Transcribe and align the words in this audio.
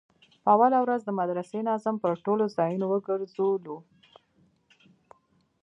په 0.43 0.49
اوله 0.55 0.77
ورځ 0.81 1.01
د 1.05 1.09
مدرسې 1.19 1.59
ناظم 1.67 1.95
پر 2.03 2.13
ټولو 2.25 2.43
ځايونو 2.55 2.85
وگرځولو. 2.89 3.77